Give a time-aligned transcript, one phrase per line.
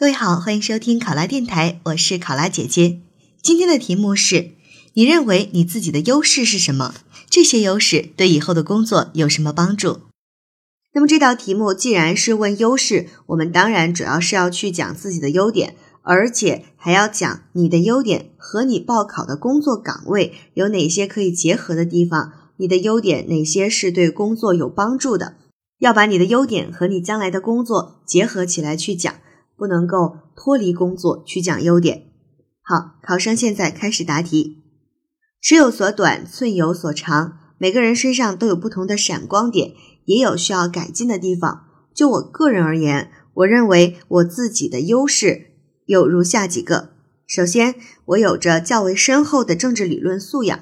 [0.00, 3.00] 各位好，欢迎收听考拉电台，我是考拉姐姐。
[3.42, 4.52] 今天的题目是：
[4.94, 6.94] 你认为你自己的优势是什么？
[7.28, 10.00] 这些优势对以后的工作有什么帮助？
[10.94, 25.34] 那么这道题目既然是问优势，我们当然主要是要去讲自己的优点，而且还要讲你的优点和你报考的工作岗位有哪些可以结合的地方，你的优点哪些是对工作有帮助的，
[25.80, 29.16] 要把你的优点和你将来的工作结合起来去讲。
[29.60, 32.04] 不能够脱离工作去讲优点。
[32.62, 34.62] 好，考生现在开始答题。
[35.42, 37.36] 尺有所短，寸有所长。
[37.58, 39.74] 每个人身上都有不同的闪光点，
[40.06, 41.66] 也有需要改进的地方。
[41.94, 45.48] 就我个人而言，我认为我自己的优势
[45.84, 46.94] 有如下几个：
[47.26, 47.74] 首先，
[48.06, 50.60] 我有着较为深厚的政治理论素养。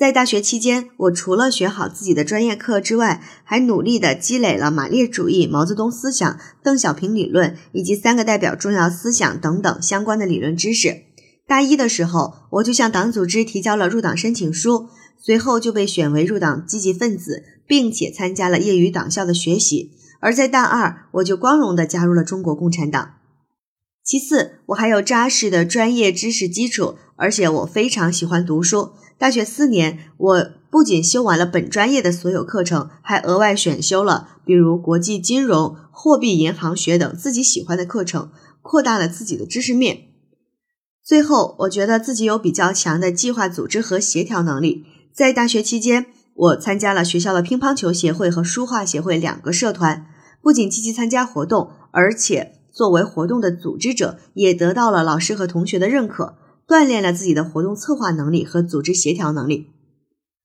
[0.00, 11.02] 在大学期间，我除了学好自己的专业课之外，还努力的积累了马列主义、毛泽东思想、邓小平理论以及三个代表重要思想等等相关的理论知识。
[11.46, 19.90] 大一的时候，我就向党组织提交了入党申请书，随后就被选为入党积极分子，并且参加了业余党校的学习。
[20.20, 23.16] 而在大二，我就光荣的加入了中国共产党。
[24.02, 28.92] 其次，我还有扎实的专业知识基础，而且我非常喜欢读书。
[29.20, 38.30] 大学四年，我不仅修完了本专业的所有课程，还额外选修了比如国际金融、货币银行学等自己喜欢的课程，
[38.62, 40.04] 扩大了自己的知识面。
[41.04, 44.86] 最后，我觉得自己有比较强的计划、组织和协调能力。
[45.12, 50.06] 在大学期间，我参加了学校的乒乓球协会和书画协会两个社团，
[50.40, 56.36] 不仅积极参加活动，而且作为活动的组织者，也得到了老师和同学的认可。
[56.70, 59.66] 锻炼了自己的活动策划能力和组织协调能力。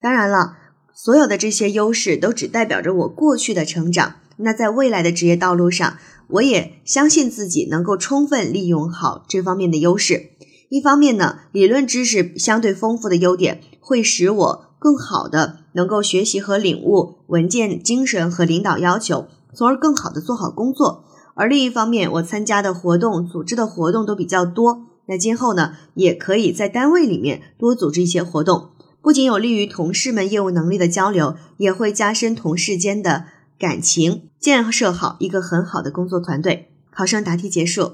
[0.00, 0.56] 当然了，
[0.92, 4.16] 所有的这些优势都只代表着我过去的成长。
[4.38, 5.96] 那在未来的职业道路上，
[6.30, 10.30] 我也相信自己能够充分利用好这方面的优势。
[10.70, 21.04] 一方面呢，理论知识相对丰富的优点会使我更好的能够学习和领悟文件精神和领导要求，从而更好的做好工作。
[21.36, 24.84] 而另一方面，我参加的活动、组织的活动都比较多。
[25.08, 28.70] 那今后呢，也可以在单位里面多组织一些活动，
[29.00, 33.24] 不仅有利于同事们业务能力的交流，也会加深同事间的
[33.58, 36.68] 感情，建设好一个很好的工作团队。
[36.90, 37.92] 考生答题结束，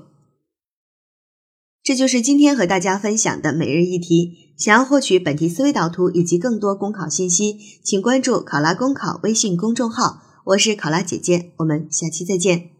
[1.83, 4.55] 这就是今天和大家分享的每日一题。
[4.57, 10.23] 想要获取本题思维导图以及更多公考信息，请关注考拉公考微信公众号。
[10.47, 12.74] 我是考拉姐姐，我们下期再见。